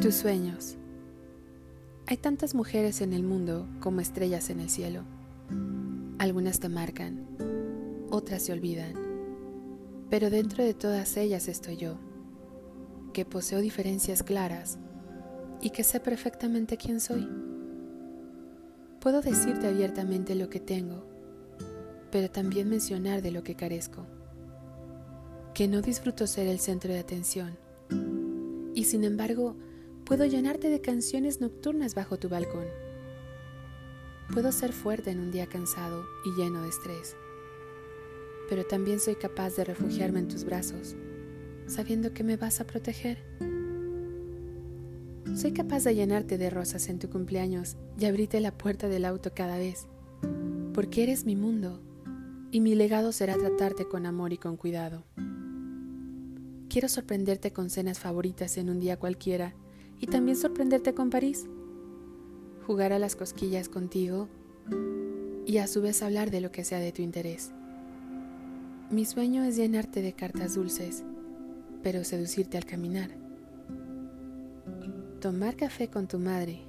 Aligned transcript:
Tus 0.00 0.14
sueños. 0.14 0.76
Hay 2.06 2.18
tantas 2.18 2.54
mujeres 2.54 3.00
en 3.00 3.14
el 3.14 3.22
mundo 3.22 3.66
como 3.80 4.02
estrellas 4.02 4.50
en 4.50 4.60
el 4.60 4.68
cielo. 4.68 5.04
Algunas 6.18 6.60
te 6.60 6.68
marcan, 6.68 7.26
otras 8.10 8.42
se 8.42 8.52
olvidan, 8.52 8.92
pero 10.10 10.28
dentro 10.28 10.62
de 10.62 10.74
todas 10.74 11.16
ellas 11.16 11.48
estoy 11.48 11.78
yo, 11.78 11.98
que 13.14 13.24
poseo 13.24 13.60
diferencias 13.60 14.22
claras 14.22 14.78
y 15.62 15.70
que 15.70 15.82
sé 15.82 15.98
perfectamente 15.98 16.76
quién 16.76 17.00
soy. 17.00 17.26
Puedo 19.00 19.22
decirte 19.22 19.66
abiertamente 19.66 20.34
lo 20.34 20.50
que 20.50 20.60
tengo, 20.60 21.06
pero 22.10 22.30
también 22.30 22.68
mencionar 22.68 23.22
de 23.22 23.30
lo 23.30 23.42
que 23.42 23.54
carezco, 23.54 24.06
que 25.54 25.68
no 25.68 25.80
disfruto 25.80 26.26
ser 26.26 26.48
el 26.48 26.58
centro 26.58 26.92
de 26.92 26.98
atención 26.98 27.56
y 28.76 28.84
sin 28.84 29.04
embargo 29.04 29.56
Puedo 30.06 30.24
llenarte 30.24 30.70
de 30.70 30.80
canciones 30.80 31.40
nocturnas 31.40 31.96
bajo 31.96 32.16
tu 32.16 32.28
balcón. 32.28 32.66
Puedo 34.32 34.52
ser 34.52 34.72
fuerte 34.72 35.10
en 35.10 35.18
un 35.18 35.32
día 35.32 35.48
cansado 35.48 36.04
y 36.24 36.40
lleno 36.40 36.62
de 36.62 36.68
estrés, 36.68 37.16
pero 38.48 38.64
también 38.64 39.00
soy 39.00 39.16
capaz 39.16 39.56
de 39.56 39.64
refugiarme 39.64 40.20
en 40.20 40.28
tus 40.28 40.44
brazos, 40.44 40.94
sabiendo 41.66 42.14
que 42.14 42.22
me 42.22 42.36
vas 42.36 42.60
a 42.60 42.68
proteger. 42.68 43.18
Soy 45.34 45.50
capaz 45.50 45.82
de 45.82 45.96
llenarte 45.96 46.38
de 46.38 46.50
rosas 46.50 46.88
en 46.88 47.00
tu 47.00 47.10
cumpleaños 47.10 47.76
y 47.98 48.04
abrirte 48.04 48.38
la 48.38 48.56
puerta 48.56 48.86
del 48.86 49.06
auto 49.06 49.32
cada 49.34 49.58
vez, 49.58 49.88
porque 50.72 51.02
eres 51.02 51.26
mi 51.26 51.34
mundo 51.34 51.80
y 52.52 52.60
mi 52.60 52.76
legado 52.76 53.10
será 53.10 53.36
tratarte 53.36 53.88
con 53.88 54.06
amor 54.06 54.32
y 54.32 54.38
con 54.38 54.56
cuidado. 54.56 55.02
Quiero 56.68 56.88
sorprenderte 56.88 57.52
con 57.52 57.70
cenas 57.70 57.98
favoritas 57.98 58.56
en 58.56 58.70
un 58.70 58.78
día 58.78 59.00
cualquiera 59.00 59.56
y 60.00 60.06
también 60.06 60.36
sorprenderte 60.36 60.94
con 60.94 61.10
París. 61.10 61.46
Jugar 62.66 62.92
a 62.92 62.98
las 62.98 63.16
cosquillas 63.16 63.68
contigo 63.68 64.28
y 65.46 65.58
a 65.58 65.66
su 65.66 65.80
vez 65.82 66.02
hablar 66.02 66.30
de 66.30 66.40
lo 66.40 66.50
que 66.50 66.64
sea 66.64 66.80
de 66.80 66.92
tu 66.92 67.02
interés. 67.02 67.52
Mi 68.90 69.04
sueño 69.04 69.44
es 69.44 69.56
llenarte 69.56 70.02
de 70.02 70.12
cartas 70.12 70.54
dulces, 70.54 71.04
pero 71.82 72.04
seducirte 72.04 72.56
al 72.56 72.64
caminar. 72.64 73.10
Tomar 75.20 75.56
café 75.56 75.88
con 75.88 76.08
tu 76.08 76.18
madre, 76.18 76.60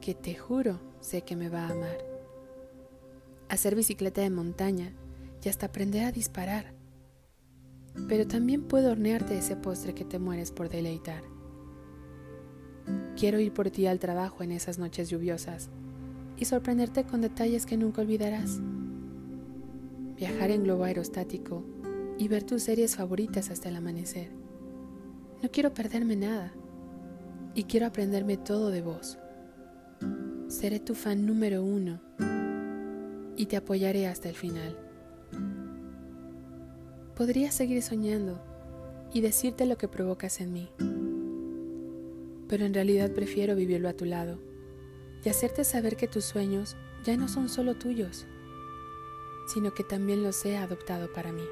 que 0.00 0.14
te 0.14 0.34
juro 0.34 0.80
sé 1.00 1.22
que 1.22 1.36
me 1.36 1.48
va 1.48 1.66
a 1.66 1.70
amar. 1.70 1.98
Hacer 3.48 3.74
bicicleta 3.74 4.20
de 4.20 4.30
montaña 4.30 4.92
y 5.44 5.48
hasta 5.48 5.66
aprender 5.66 6.04
a 6.04 6.12
disparar. 6.12 6.72
Pero 8.08 8.26
también 8.26 8.62
puedo 8.62 8.92
hornearte 8.92 9.36
ese 9.36 9.56
postre 9.56 9.94
que 9.94 10.04
te 10.04 10.18
mueres 10.18 10.50
por 10.50 10.68
deleitar. 10.68 11.22
Quiero 13.22 13.38
ir 13.38 13.52
por 13.52 13.70
ti 13.70 13.86
al 13.86 14.00
trabajo 14.00 14.42
en 14.42 14.50
esas 14.50 14.80
noches 14.80 15.08
lluviosas 15.08 15.70
y 16.36 16.44
sorprenderte 16.44 17.04
con 17.04 17.20
detalles 17.20 17.66
que 17.66 17.76
nunca 17.76 18.02
olvidarás. 18.02 18.58
Viajar 20.16 20.50
en 20.50 20.64
globo 20.64 20.82
aerostático 20.82 21.62
y 22.18 22.26
ver 22.26 22.42
tus 22.42 22.64
series 22.64 22.96
favoritas 22.96 23.48
hasta 23.50 23.68
el 23.68 23.76
amanecer. 23.76 24.32
No 25.40 25.52
quiero 25.52 25.72
perderme 25.72 26.16
nada 26.16 26.52
y 27.54 27.62
quiero 27.62 27.86
aprenderme 27.86 28.38
todo 28.38 28.70
de 28.70 28.82
vos. 28.82 29.18
Seré 30.48 30.80
tu 30.80 30.96
fan 30.96 31.24
número 31.24 31.62
uno 31.62 32.00
y 33.36 33.46
te 33.46 33.56
apoyaré 33.56 34.08
hasta 34.08 34.30
el 34.30 34.34
final. 34.34 34.76
Podría 37.14 37.52
seguir 37.52 37.82
soñando 37.82 38.42
y 39.14 39.20
decirte 39.20 39.64
lo 39.64 39.78
que 39.78 39.86
provocas 39.86 40.40
en 40.40 40.52
mí 40.52 40.68
pero 42.52 42.66
en 42.66 42.74
realidad 42.74 43.10
prefiero 43.12 43.56
vivirlo 43.56 43.88
a 43.88 43.94
tu 43.94 44.04
lado 44.04 44.38
y 45.24 45.30
hacerte 45.30 45.64
saber 45.64 45.96
que 45.96 46.06
tus 46.06 46.26
sueños 46.26 46.76
ya 47.02 47.16
no 47.16 47.26
son 47.26 47.48
solo 47.48 47.76
tuyos, 47.76 48.26
sino 49.46 49.72
que 49.72 49.84
también 49.84 50.22
los 50.22 50.44
he 50.44 50.58
adoptado 50.58 51.10
para 51.14 51.32
mí. 51.32 51.44